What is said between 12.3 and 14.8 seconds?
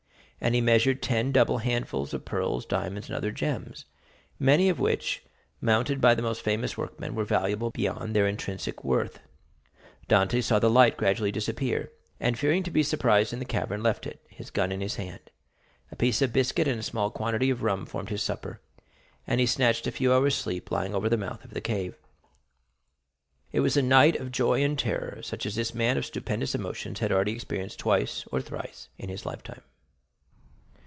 fearing to be surprised in the cavern, left it, his gun